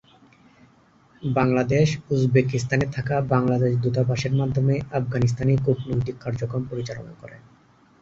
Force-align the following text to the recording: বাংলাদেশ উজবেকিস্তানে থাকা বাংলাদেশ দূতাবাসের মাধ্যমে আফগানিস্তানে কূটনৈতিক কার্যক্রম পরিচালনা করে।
বাংলাদেশ 1.23 1.87
উজবেকিস্তানে 2.13 2.85
থাকা 2.95 3.15
বাংলাদেশ 3.33 3.71
দূতাবাসের 3.83 4.33
মাধ্যমে 4.35 4.75
আফগানিস্তানে 4.99 5.53
কূটনৈতিক 5.65 6.15
কার্যক্রম 6.23 6.63
পরিচালনা 6.71 7.13
করে। 7.21 7.35